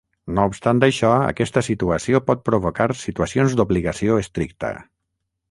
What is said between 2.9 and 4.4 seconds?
situacions d'obligació